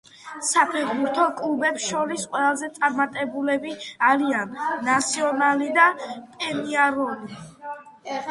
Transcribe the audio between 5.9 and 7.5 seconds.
„პენიაროლი“.